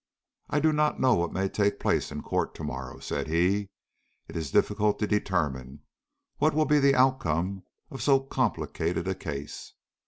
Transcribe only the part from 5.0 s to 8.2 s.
determine what will be the outcome of so